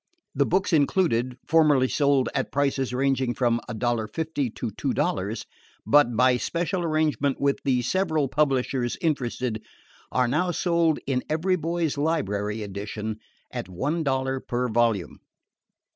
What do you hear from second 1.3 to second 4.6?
formerly sold at prices ranging from $1.50